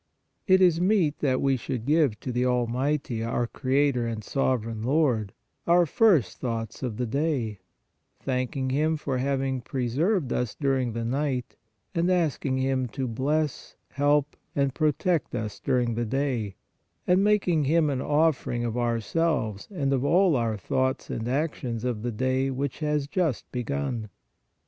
[0.47, 4.81] It is meet that we should give to the Almighty, our Cre ator and Sovereign
[4.81, 5.31] Lord,
[5.67, 7.59] our first thoughts of the day,
[8.19, 11.55] thanking Him for having preserved us during the night,
[11.93, 16.55] and asking Him to bless, help and protect us during the day,
[17.05, 22.01] and making Him an offering of ourselves and of all our thoughts and actions of
[22.01, 24.09] the day which has just begun.